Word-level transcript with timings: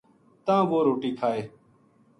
تاں 0.45 0.61
وہ 0.69 0.79
روٹی 0.87 1.11
کھائے‘‘ 1.19 1.43